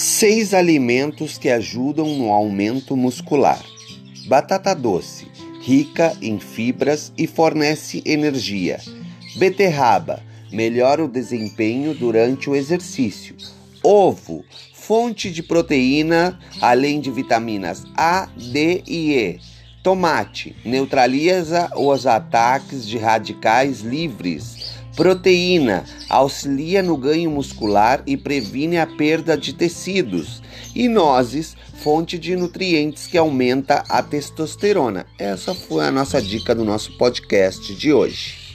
[0.00, 3.60] Seis alimentos que ajudam no aumento muscular.
[4.28, 5.26] Batata doce,
[5.60, 8.78] rica em fibras e fornece energia.
[9.34, 10.22] Beterraba,
[10.52, 13.34] melhora o desempenho durante o exercício.
[13.82, 19.40] Ovo, fonte de proteína, além de vitaminas A, D e E.
[19.82, 24.77] Tomate, neutraliza os ataques de radicais livres.
[24.98, 30.42] Proteína, auxilia no ganho muscular e previne a perda de tecidos.
[30.74, 35.06] E nozes, fonte de nutrientes que aumenta a testosterona.
[35.16, 38.47] Essa foi a nossa dica do nosso podcast de hoje.